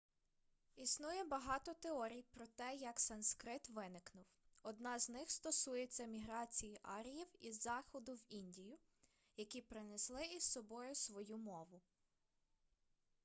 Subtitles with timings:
[0.75, 4.25] існує багато теорій про те як санскрит виникнув
[4.63, 8.77] одна з них стосується міграції аріїв із заходу в індію
[9.37, 11.81] які принесли із собою свою мову